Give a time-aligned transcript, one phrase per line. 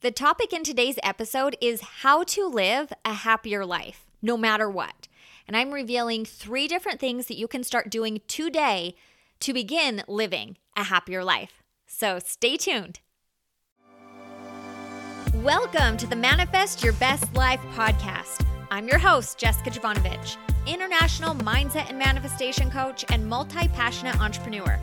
[0.00, 5.08] The topic in today's episode is how to live a happier life, no matter what.
[5.48, 8.94] And I'm revealing three different things that you can start doing today
[9.40, 11.64] to begin living a happier life.
[11.88, 13.00] So stay tuned.
[15.34, 18.46] Welcome to the Manifest Your Best Life podcast.
[18.70, 20.36] I'm your host, Jessica Jovanovich,
[20.68, 24.78] international mindset and manifestation coach and multi passionate entrepreneur.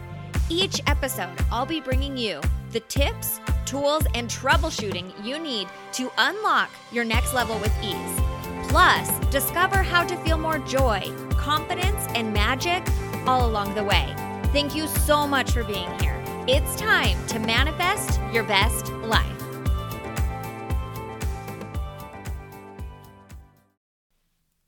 [0.50, 2.40] Each episode, I'll be bringing you
[2.70, 8.70] the tips, tools, and troubleshooting you need to unlock your next level with ease.
[8.70, 12.84] Plus, discover how to feel more joy, confidence, and magic
[13.26, 14.14] all along the way.
[14.54, 16.22] Thank you so much for being here.
[16.48, 19.32] It's time to manifest your best life.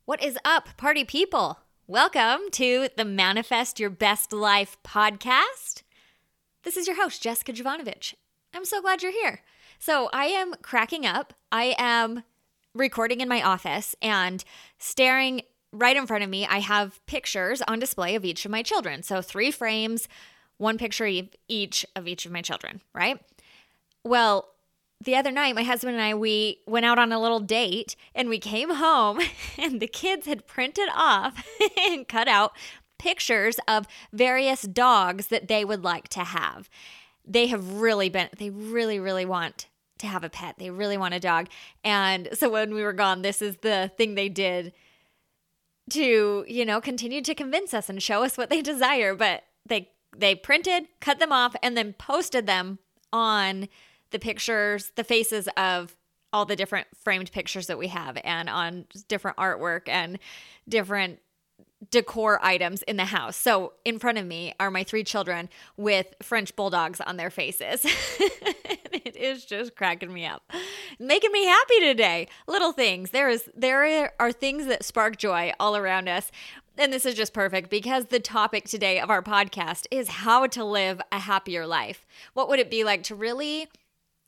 [0.06, 1.58] What is up, party people?
[1.90, 5.84] Welcome to the Manifest Your Best Life podcast.
[6.62, 8.12] This is your host, Jessica Jovanovich.
[8.52, 9.40] I'm so glad you're here.
[9.78, 11.32] So, I am cracking up.
[11.50, 12.24] I am
[12.74, 14.44] recording in my office and
[14.76, 15.40] staring
[15.72, 16.44] right in front of me.
[16.44, 19.02] I have pictures on display of each of my children.
[19.02, 20.08] So, three frames,
[20.58, 21.06] one picture
[21.48, 23.18] each of each of my children, right?
[24.04, 24.50] Well,
[25.00, 28.28] the other night, my husband and I, we went out on a little date and
[28.28, 29.20] we came home
[29.58, 31.44] and the kids had printed off
[31.88, 32.52] and cut out
[32.98, 36.68] pictures of various dogs that they would like to have.
[37.24, 40.56] They have really been, they really, really want to have a pet.
[40.58, 41.48] They really want a dog.
[41.84, 44.72] And so when we were gone, this is the thing they did
[45.90, 49.14] to, you know, continue to convince us and show us what they desire.
[49.14, 52.78] But they, they printed, cut them off, and then posted them
[53.12, 53.68] on
[54.10, 55.96] the pictures, the faces of
[56.32, 60.18] all the different framed pictures that we have and on different artwork and
[60.68, 61.20] different
[61.90, 63.36] decor items in the house.
[63.36, 67.84] So, in front of me are my three children with French bulldogs on their faces.
[68.92, 70.42] it is just cracking me up.
[70.98, 72.28] Making me happy today.
[72.46, 73.10] Little things.
[73.10, 76.30] There is there are things that spark joy all around us.
[76.76, 80.64] And this is just perfect because the topic today of our podcast is how to
[80.64, 82.06] live a happier life.
[82.34, 83.68] What would it be like to really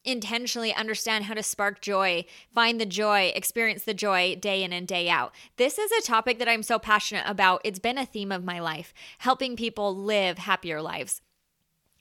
[0.05, 4.87] intentionally understand how to spark joy, find the joy, experience the joy day in and
[4.87, 5.35] day out.
[5.57, 7.61] This is a topic that I'm so passionate about.
[7.65, 11.21] It's been a theme of my life, helping people live happier lives.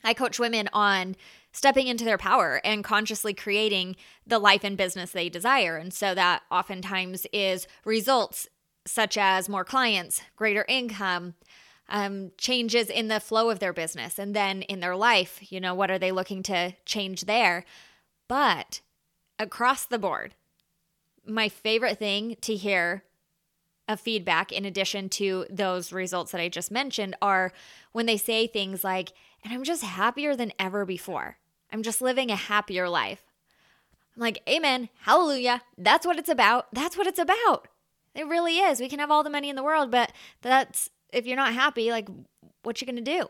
[0.04, 1.16] I coach women on
[1.52, 3.96] stepping into their power and consciously creating
[4.26, 5.78] the life and business they desire.
[5.78, 8.48] And so that oftentimes is results
[8.86, 11.34] such as more clients, greater income,
[11.90, 15.52] um, changes in the flow of their business, and then in their life.
[15.52, 17.66] You know, what are they looking to change there?
[18.29, 18.79] But
[19.38, 20.35] across the board,
[21.25, 23.03] my favorite thing to hear
[23.90, 27.51] of feedback, in addition to those results that I just mentioned, are
[27.91, 29.12] when they say things like,
[29.44, 31.38] and I'm just happier than ever before.
[31.73, 33.23] I'm just living a happier life.
[34.16, 35.63] I'm like, Amen, hallelujah.
[35.78, 36.67] That's what it's about.
[36.72, 37.67] That's what it's about.
[38.13, 38.79] It really is.
[38.79, 40.11] We can have all the money in the world, but
[40.41, 42.07] that's if you're not happy, like,
[42.61, 43.28] what you gonna do?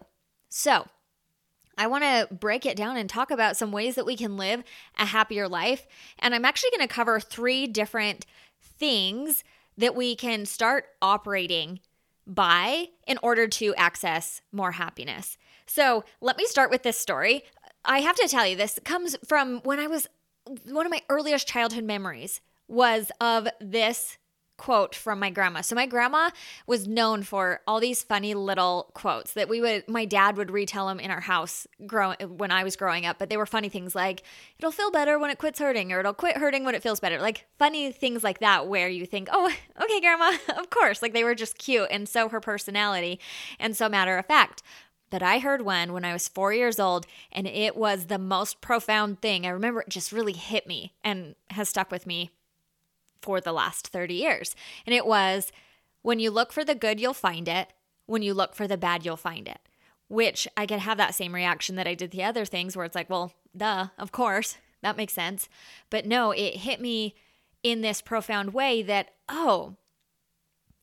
[0.50, 0.88] So,
[1.80, 4.64] I want to break it down and talk about some ways that we can live
[4.98, 5.88] a happier life.
[6.20, 8.26] And I'm actually going to cover three different
[8.62, 9.46] things
[9.78, 11.80] that we can start operating
[12.28, 15.38] by in order to access more happiness.
[15.66, 17.44] So let me start with this story.
[17.86, 20.08] I have to tell you, this comes from when I was
[20.66, 24.19] one of my earliest childhood memories was of this
[24.60, 25.62] quote from my grandma.
[25.62, 26.30] So my grandma
[26.68, 30.88] was known for all these funny little quotes that we would my dad would retell
[30.88, 33.96] them in our house growing when I was growing up, but they were funny things
[33.96, 34.22] like
[34.60, 37.20] it'll feel better when it quits hurting or it'll quit hurting when it feels better.
[37.20, 39.46] Like funny things like that where you think, "Oh,
[39.82, 43.20] okay, grandma, of course." Like they were just cute and so her personality
[43.60, 44.62] and so matter of fact.
[45.10, 48.62] But I heard one when I was four years old, and it was the most
[48.62, 49.46] profound thing.
[49.46, 52.30] I remember it just really hit me and has stuck with me
[53.22, 54.56] for the last 30 years.
[54.86, 55.52] And it was
[56.02, 57.70] when you look for the good, you'll find it.
[58.06, 59.60] When you look for the bad, you'll find it.
[60.08, 62.96] Which I could have that same reaction that I did the other things where it's
[62.96, 65.48] like, well, duh, of course, that makes sense.
[65.90, 67.16] But no, it hit me
[67.62, 69.76] in this profound way that, oh,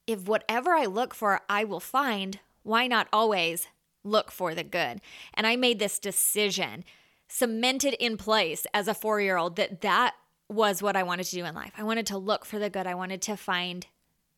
[0.06, 3.66] if whatever I look for, I will find, why not always
[4.04, 5.00] look for the good?
[5.34, 6.84] And I made this decision
[7.28, 10.14] cemented in place as a four year old that that
[10.48, 11.72] was what I wanted to do in life.
[11.76, 12.86] I wanted to look for the good.
[12.86, 13.86] I wanted to find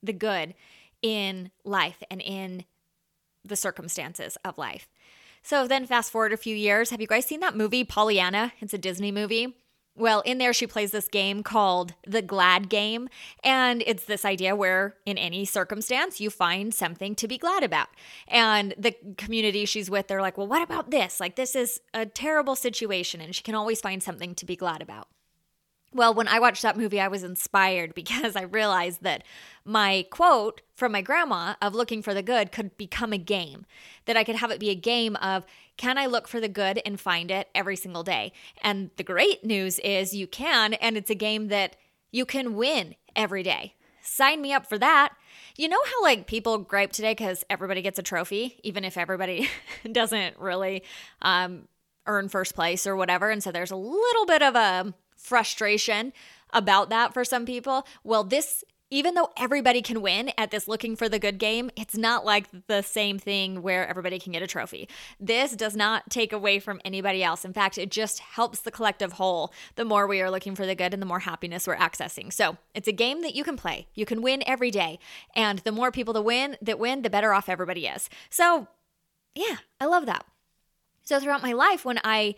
[0.03, 0.55] the good
[1.03, 2.65] in life and in
[3.45, 4.89] the circumstances of life.
[5.43, 6.91] So then, fast forward a few years.
[6.91, 8.53] Have you guys seen that movie, Pollyanna?
[8.61, 9.57] It's a Disney movie.
[9.97, 13.09] Well, in there, she plays this game called the Glad Game.
[13.43, 17.89] And it's this idea where, in any circumstance, you find something to be glad about.
[18.29, 21.19] And the community she's with, they're like, well, what about this?
[21.19, 23.21] Like, this is a terrible situation.
[23.21, 25.09] And she can always find something to be glad about.
[25.93, 29.25] Well, when I watched that movie, I was inspired because I realized that
[29.65, 33.67] my quote from my grandma of looking for the good could become a game.
[34.05, 35.45] That I could have it be a game of,
[35.77, 38.33] can I look for the good and find it every single day?
[38.63, 41.77] And the great news is you can, and it's a game that
[42.11, 43.75] you can win every day.
[44.01, 45.15] Sign me up for that.
[45.57, 49.49] You know how like people gripe today because everybody gets a trophy, even if everybody
[49.93, 50.83] doesn't really
[51.21, 51.69] um,
[52.07, 53.29] earn first place or whatever.
[53.29, 56.13] And so there's a little bit of a frustration
[56.53, 57.87] about that for some people.
[58.03, 61.97] Well, this even though everybody can win at this looking for the good game, it's
[61.97, 64.89] not like the same thing where everybody can get a trophy.
[65.21, 67.45] This does not take away from anybody else.
[67.45, 70.75] In fact, it just helps the collective whole the more we are looking for the
[70.75, 72.33] good and the more happiness we're accessing.
[72.33, 73.89] So it's a game that you can play.
[73.95, 74.99] You can win every day.
[75.37, 78.09] And the more people that win that win, the better off everybody is.
[78.31, 78.69] So
[79.35, 80.25] yeah, I love that.
[81.03, 82.35] So throughout my life, when I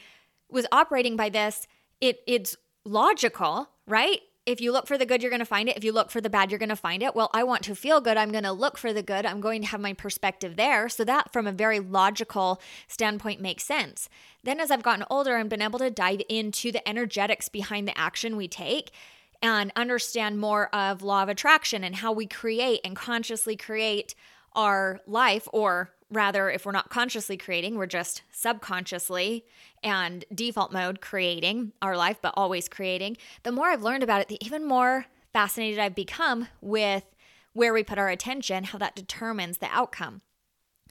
[0.51, 1.69] was operating by this,
[2.01, 4.21] it it's logical, right?
[4.47, 5.77] If you look for the good, you're going to find it.
[5.77, 7.15] If you look for the bad, you're going to find it.
[7.15, 8.17] Well, I want to feel good.
[8.17, 9.27] I'm going to look for the good.
[9.27, 10.89] I'm going to have my perspective there.
[10.89, 14.09] So that, from a very logical standpoint, makes sense.
[14.43, 17.97] Then, as I've gotten older and been able to dive into the energetics behind the
[17.97, 18.91] action we take,
[19.43, 24.15] and understand more of law of attraction and how we create and consciously create
[24.55, 29.45] our life or Rather, if we're not consciously creating, we're just subconsciously
[29.83, 33.17] and default mode creating our life, but always creating.
[33.45, 37.05] The more I've learned about it, the even more fascinated I've become with
[37.53, 40.23] where we put our attention, how that determines the outcome.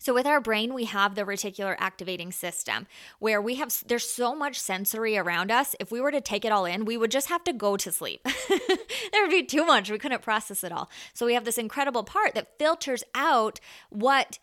[0.02, 2.88] So with our brain, we have the reticular activating system
[3.20, 5.76] where we have there's so much sensory around us.
[5.80, 7.92] If we were to take it all in, we would just have to go to
[7.92, 8.26] sleep.
[9.12, 9.92] there would be too much.
[9.92, 10.90] We couldn't process it all.
[11.14, 14.40] So we have this incredible part that filters out what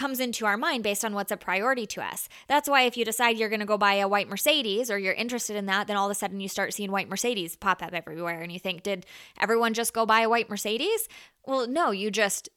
[0.00, 2.26] comes into our mind based on what's a priority to us.
[2.48, 5.12] That's why if you decide you're going to go buy a white Mercedes or you're
[5.12, 7.92] interested in that, then all of a sudden you start seeing white Mercedes pop up
[7.92, 9.04] everywhere and you think, did
[9.38, 11.06] everyone just go buy a white Mercedes?
[11.44, 12.48] Well, no, you just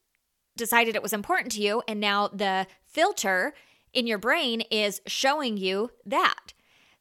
[0.56, 3.54] decided it was important to you and now the filter
[3.92, 6.54] in your brain is showing you that.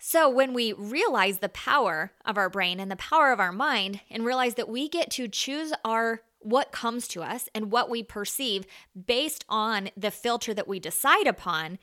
[0.05, 4.01] So, when we realize the power of our brain and the power of our mind
[4.11, 8.03] and realize that we get to choose our what comes to us and what we
[8.03, 8.67] perceive
[9.07, 11.79] based on the filter that we decide upon,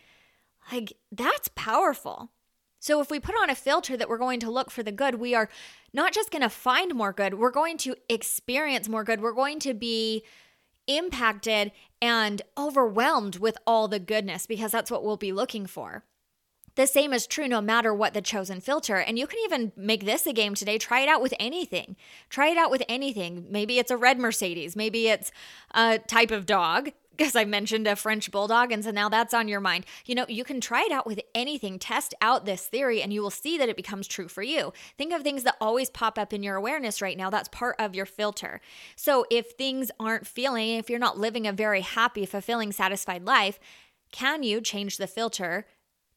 [0.71, 2.29] like that's powerful.
[2.81, 5.15] So, if we put on a filter that we're going to look for the good,
[5.15, 5.49] we are
[5.93, 9.21] not just going to find more good, we're going to experience more good.
[9.21, 10.23] We're going to be
[10.87, 11.71] impacted
[12.01, 16.03] and overwhelmed with all the goodness because that's what we'll be looking for.
[16.75, 18.97] The same is true no matter what the chosen filter.
[18.97, 20.77] And you can even make this a game today.
[20.77, 21.95] Try it out with anything.
[22.29, 23.47] Try it out with anything.
[23.49, 24.75] Maybe it's a red Mercedes.
[24.75, 25.31] Maybe it's
[25.73, 28.71] a type of dog because I mentioned a French bulldog.
[28.71, 29.85] And so now that's on your mind.
[30.05, 33.21] You know, you can try it out with anything, test out this theory, and you
[33.21, 34.71] will see that it becomes true for you.
[34.97, 37.29] Think of things that always pop up in your awareness right now.
[37.29, 38.61] That's part of your filter.
[38.95, 43.59] So if things aren't feeling, if you're not living a very happy, fulfilling, satisfied life,
[44.13, 45.65] can you change the filter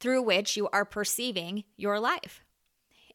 [0.02, 2.44] through which you are perceiving your life.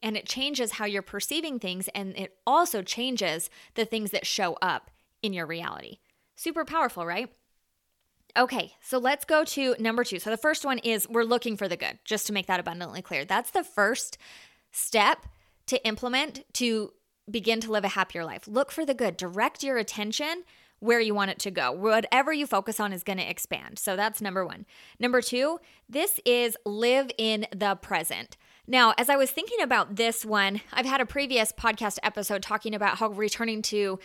[0.01, 4.57] And it changes how you're perceiving things, and it also changes the things that show
[4.62, 4.89] up
[5.22, 5.98] in your reality.
[6.36, 7.30] Super powerful, right?
[8.38, 10.19] Okay, so let's go to number two.
[10.19, 13.01] So the first one is we're looking for the good, just to make that abundantly
[13.01, 13.25] clear.
[13.25, 14.18] That's the first
[14.72, 15.25] step
[15.66, 16.94] to implement to
[17.30, 18.47] begin to live a happier life.
[18.47, 20.44] Look for the good, direct your attention
[20.80, 21.72] where you want it to go.
[21.72, 23.80] Whatever you focus on is going to expand.
[23.80, 24.66] So that's number one.
[25.00, 28.38] Number two, this is live in the present.
[28.68, 32.76] Now, as I was thinking about this one, I've had a previous podcast episode talking
[32.76, 34.00] about how returning to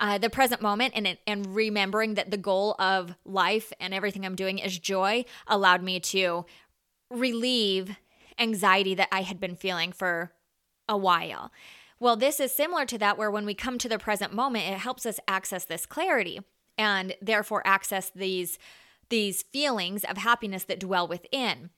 [0.00, 4.36] uh, the present moment and and remembering that the goal of life and everything I'm
[4.36, 6.46] doing is joy allowed me to
[7.10, 7.96] relieve
[8.38, 10.32] anxiety that I had been feeling for
[10.88, 11.52] a while.
[12.00, 14.78] Well, this is similar to that, where when we come to the present moment, it
[14.78, 16.40] helps us access this clarity
[16.76, 18.58] and therefore access these,
[19.08, 21.70] these feelings of happiness that dwell within.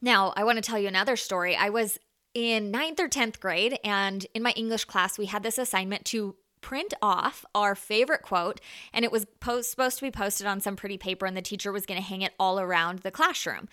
[0.00, 1.56] Now, I want to tell you another story.
[1.56, 1.98] I was
[2.34, 6.34] in ninth or 10th grade, and in my English class, we had this assignment to
[6.60, 8.60] print off our favorite quote,
[8.92, 11.70] and it was post- supposed to be posted on some pretty paper, and the teacher
[11.70, 13.68] was going to hang it all around the classroom.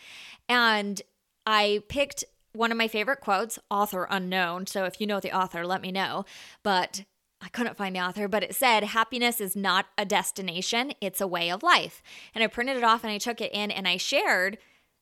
[0.47, 1.01] And
[1.47, 2.23] I picked
[2.53, 4.67] one of my favorite quotes, author unknown.
[4.67, 6.25] So if you know the author, let me know.
[6.63, 7.03] But
[7.41, 11.27] I couldn't find the author, but it said, Happiness is not a destination, it's a
[11.27, 12.03] way of life.
[12.35, 14.57] And I printed it off and I took it in and I shared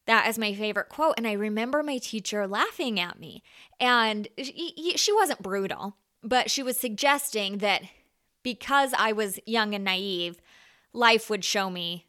[0.07, 1.15] that as my favorite quote.
[1.17, 3.43] And I remember my teacher laughing at me.
[3.79, 7.83] And she wasn't brutal, but she was suggesting that
[8.41, 10.41] because I was young and naive,
[10.93, 12.07] life would show me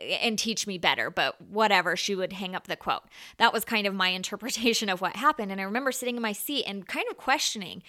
[0.00, 3.04] and teach me better, but whatever, she would hang up the quote.
[3.38, 5.52] That was kind of my interpretation of what happened.
[5.52, 7.82] And I remember sitting in my seat and kind of questioning,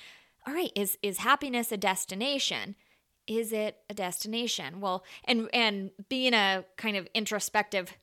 [0.48, 2.76] all right, is is happiness a destination?
[3.28, 4.80] Is it a destination?
[4.80, 7.94] Well, and and being a kind of introspective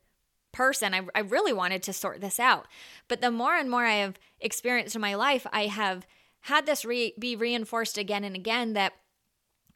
[0.53, 2.67] person, I, I really wanted to sort this out.
[3.09, 6.07] But the more and more I have experienced in my life, I have
[6.43, 8.93] had this re- be reinforced again and again that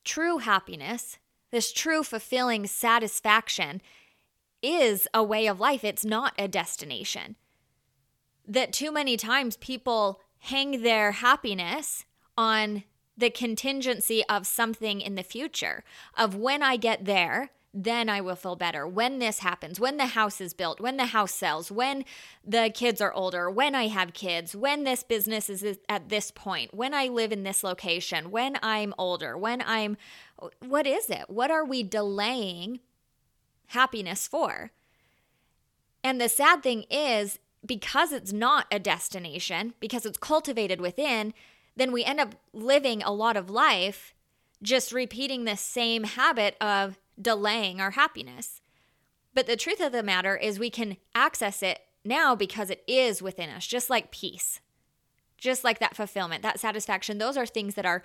[0.05, 1.19] true happiness,
[1.51, 3.81] this true fulfilling satisfaction,
[4.63, 5.85] is a way of life.
[5.85, 7.37] It's not a destination.
[8.47, 12.05] That too many times people hang their happiness
[12.37, 12.85] on
[13.17, 15.83] the contingency of something in the future,
[16.17, 18.87] of when I get there, then I will feel better.
[18.87, 22.05] When this happens, when the house is built, when the house sells, when
[22.45, 26.75] the kids are older, when I have kids, when this business is at this point,
[26.75, 29.97] when I live in this location, when I'm older, when I'm
[30.61, 31.25] what is it?
[31.29, 32.81] What are we delaying
[33.69, 34.71] happiness for?
[36.03, 41.35] And the sad thing is, because it's not a destination, because it's cultivated within,
[41.77, 44.15] then we end up living a lot of life
[44.63, 48.61] just repeating the same habit of delaying our happiness.
[49.35, 53.21] But the truth of the matter is, we can access it now because it is
[53.21, 54.61] within us, just like peace,
[55.37, 57.19] just like that fulfillment, that satisfaction.
[57.19, 58.03] Those are things that are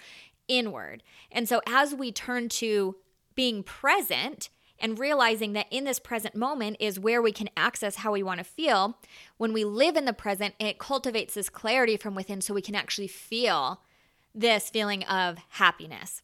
[0.48, 1.04] inward.
[1.32, 2.98] And so, as we turn to
[3.34, 4.50] being present
[4.82, 8.40] and realizing that in this present moment is where we can access how we want
[8.40, 8.98] to feel,
[9.38, 12.76] when we live in the present, it cultivates this clarity from within so we can
[12.76, 13.82] actually feel
[14.34, 16.22] this feeling of happiness.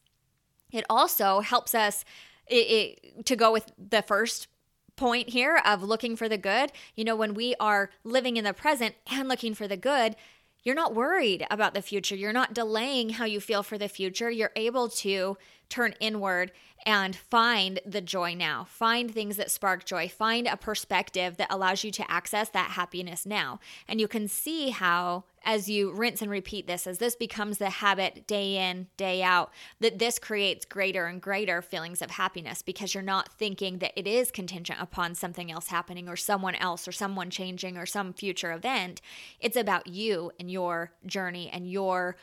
[0.72, 2.04] It also helps us
[2.46, 4.48] it, it, to go with the first
[4.96, 6.72] point here of looking for the good.
[6.94, 10.16] You know, when we are living in the present and looking for the good,
[10.62, 12.16] you're not worried about the future.
[12.16, 14.30] You're not delaying how you feel for the future.
[14.30, 15.38] You're able to
[15.68, 16.52] turn inward
[16.86, 18.64] and find the joy now.
[18.64, 20.08] Find things that spark joy.
[20.08, 23.60] Find a perspective that allows you to access that happiness now.
[23.86, 27.70] And you can see how, as you rinse and repeat this, as this becomes the
[27.70, 32.94] habit day in, day out, that this creates greater and greater feelings of happiness because
[32.94, 36.92] you're not thinking that it is contingent upon something else happening or someone else or
[36.92, 39.00] someone changing or some future event.
[39.40, 42.16] It's about you and your journey and your.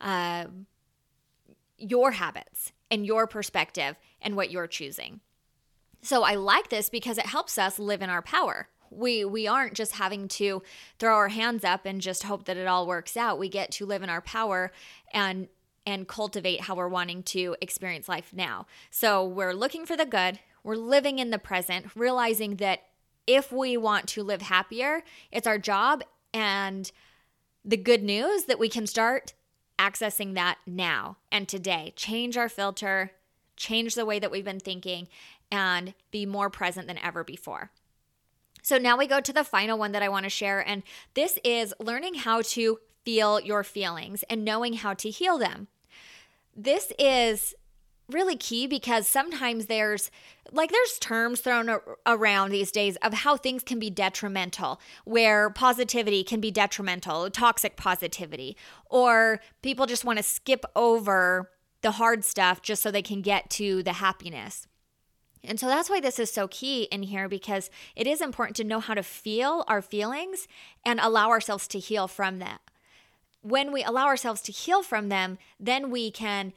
[0.00, 0.46] Uh,
[1.82, 5.20] your habits and your perspective and what you're choosing.
[6.02, 8.68] So I like this because it helps us live in our power.
[8.90, 10.62] We we aren't just having to
[10.98, 13.38] throw our hands up and just hope that it all works out.
[13.38, 14.72] We get to live in our power
[15.12, 15.48] and
[15.86, 18.66] and cultivate how we're wanting to experience life now.
[18.90, 22.80] So we're looking for the good, we're living in the present, realizing that
[23.26, 26.02] if we want to live happier, it's our job
[26.34, 26.90] and
[27.64, 29.34] the good news that we can start
[29.80, 31.94] accessing that now and today.
[31.96, 33.12] Change our filter,
[33.56, 35.08] change the way that we've been thinking,
[35.50, 37.70] and be more present than ever before.
[38.62, 40.82] So now we go to the final one that I want to share, and
[41.14, 45.68] this is learning how to feel your feelings and knowing how to heal them.
[46.54, 47.54] This is
[48.10, 50.10] really key because sometimes there's
[50.52, 51.70] like there's terms thrown
[52.06, 57.76] around these days of how things can be detrimental where positivity can be detrimental toxic
[57.76, 61.50] positivity or people just want to skip over
[61.82, 64.66] the hard stuff just so they can get to the happiness
[65.42, 68.64] and so that's why this is so key in here because it is important to
[68.64, 70.46] know how to feel our feelings
[70.84, 72.60] and allow ourselves to heal from that.
[73.42, 76.52] When we allow ourselves to heal from them, then we can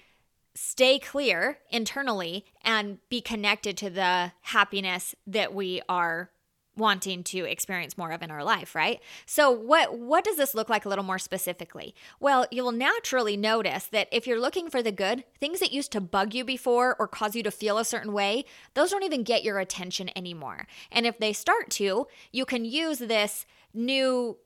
[0.56, 6.30] stay clear internally and be connected to the happiness that we are
[6.76, 9.00] wanting to experience more of in our life, right?
[9.26, 11.94] So what what does this look like a little more specifically?
[12.20, 15.92] Well, you will naturally notice that if you're looking for the good, things that used
[15.92, 19.24] to bug you before or cause you to feel a certain way, those don't even
[19.24, 20.68] get your attention anymore.
[20.92, 24.38] And if they start to, you can use this new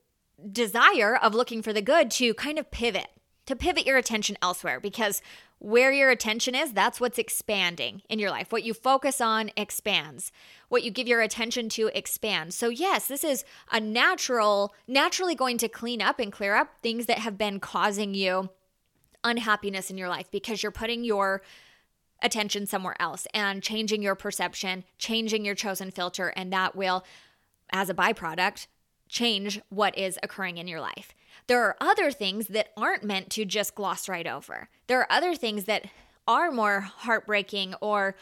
[0.52, 3.08] desire of looking for the good to kind of pivot
[3.48, 5.22] to pivot your attention elsewhere because
[5.60, 8.52] where your attention is, that's what's expanding in your life.
[8.52, 10.32] What you focus on expands.
[10.70, 12.56] What you give your attention to expands.
[12.56, 17.08] So yes, this is a natural naturally going to clean up and clear up things
[17.08, 18.50] that have been causing you
[19.24, 21.42] unhappiness in your life because you're putting your
[22.22, 27.04] attention somewhere else and changing your perception, changing your chosen filter and that will
[27.72, 28.68] as a byproduct
[29.10, 31.14] change what is occurring in your life.
[31.48, 34.70] There are other things that aren't meant to just gloss right over.
[34.88, 35.86] There are other things that
[36.28, 38.16] are more heartbreaking or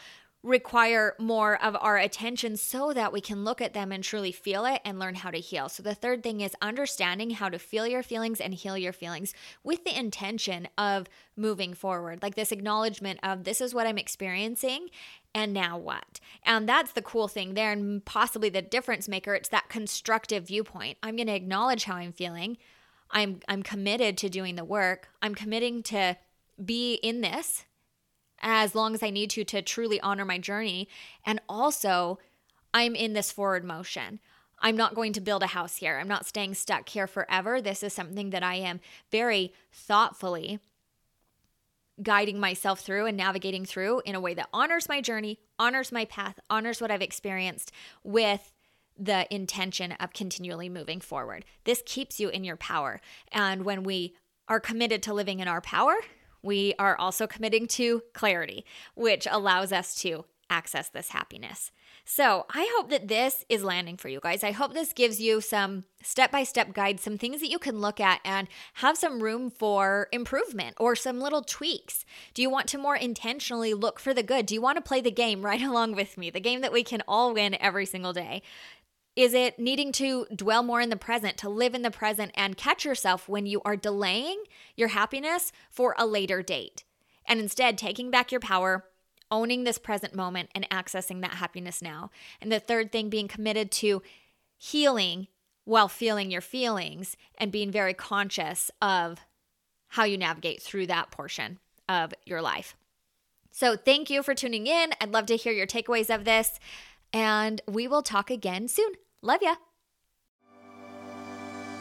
[0.46, 4.64] require more of our attention so that we can look at them and truly feel
[4.64, 5.68] it and learn how to heal.
[5.68, 9.34] So, the third thing is understanding how to feel your feelings and heal your feelings
[9.64, 12.22] with the intention of moving forward.
[12.22, 14.88] Like this acknowledgement of this is what I'm experiencing
[15.34, 16.20] and now what?
[16.44, 19.34] And that's the cool thing there, and possibly the difference maker.
[19.34, 20.96] It's that constructive viewpoint.
[21.02, 22.56] I'm going to acknowledge how I'm feeling.
[23.10, 25.08] I'm I'm committed to doing the work.
[25.22, 26.16] I'm committing to
[26.62, 27.64] be in this
[28.40, 30.88] as long as I need to to truly honor my journey.
[31.24, 32.18] And also,
[32.74, 34.20] I'm in this forward motion.
[34.58, 35.98] I'm not going to build a house here.
[35.98, 37.60] I'm not staying stuck here forever.
[37.60, 40.60] This is something that I am very thoughtfully
[42.02, 46.04] guiding myself through and navigating through in a way that honors my journey, honors my
[46.04, 47.72] path, honors what I've experienced
[48.04, 48.52] with
[48.98, 51.44] the intention of continually moving forward.
[51.64, 53.00] This keeps you in your power.
[53.32, 54.14] And when we
[54.48, 55.96] are committed to living in our power,
[56.42, 61.72] we are also committing to clarity, which allows us to access this happiness.
[62.04, 64.44] So, I hope that this is landing for you guys.
[64.44, 67.80] I hope this gives you some step by step guides, some things that you can
[67.80, 72.04] look at and have some room for improvement or some little tweaks.
[72.32, 74.46] Do you want to more intentionally look for the good?
[74.46, 76.84] Do you want to play the game right along with me, the game that we
[76.84, 78.42] can all win every single day?
[79.16, 82.56] Is it needing to dwell more in the present, to live in the present and
[82.56, 84.44] catch yourself when you are delaying
[84.76, 86.84] your happiness for a later date?
[87.24, 88.84] And instead, taking back your power,
[89.30, 92.10] owning this present moment, and accessing that happiness now.
[92.42, 94.02] And the third thing, being committed to
[94.58, 95.28] healing
[95.64, 99.18] while feeling your feelings and being very conscious of
[99.88, 101.58] how you navigate through that portion
[101.88, 102.76] of your life.
[103.50, 104.90] So, thank you for tuning in.
[105.00, 106.60] I'd love to hear your takeaways of this,
[107.14, 108.92] and we will talk again soon.
[109.22, 109.54] Love ya.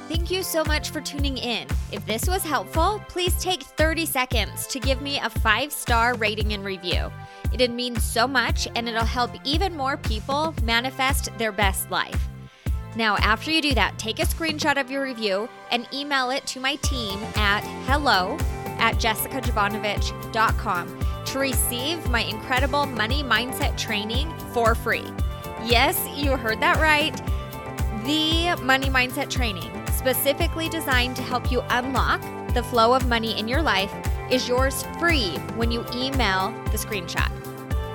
[0.07, 1.67] Thank you so much for tuning in.
[1.91, 6.53] If this was helpful, please take 30 seconds to give me a five star rating
[6.53, 7.11] and review.
[7.51, 12.27] It'd mean so much and it'll help even more people manifest their best life.
[12.95, 16.59] Now, after you do that, take a screenshot of your review and email it to
[16.59, 18.37] my team at hello
[18.77, 25.05] at jessicajovanovich.com to receive my incredible money mindset training for free.
[25.65, 27.15] Yes, you heard that right.
[28.05, 32.22] The Money Mindset Training, specifically designed to help you unlock
[32.53, 33.91] the flow of money in your life,
[34.29, 37.31] is yours free when you email the screenshot.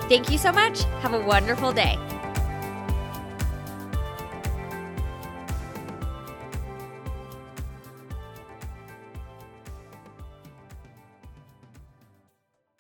[0.09, 0.83] Thank you so much.
[1.03, 1.97] Have a wonderful day.